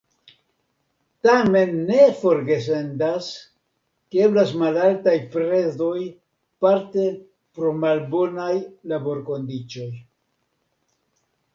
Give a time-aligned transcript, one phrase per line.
[1.25, 3.27] Tamen ne forgesendas,
[4.15, 5.99] ke eblas malaltaj prezoj
[6.67, 7.05] parte
[7.59, 8.53] pro malbonaj
[8.95, 9.91] laborkondiĉoj.